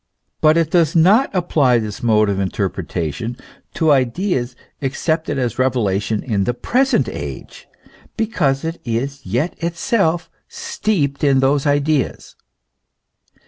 But 0.41 0.57
it 0.57 0.71
does 0.71 0.95
not 0.95 1.29
apply 1.31 1.77
this 1.77 2.01
mode 2.01 2.27
of 2.27 2.39
interpretation 2.39 3.37
to 3.75 3.91
ideas 3.91 4.55
ac 4.81 4.95
cepted 4.95 5.37
as 5.37 5.59
revelation 5.59 6.23
in 6.23 6.45
the 6.45 6.55
present 6.55 7.07
age, 7.07 7.67
because 8.17 8.63
it 8.65 8.81
is 8.83 9.23
yet 9.27 9.53
itself 9.63 10.27
steeped 10.47 11.23
in 11.23 11.39
those 11.39 11.67
ideas. 11.67 12.35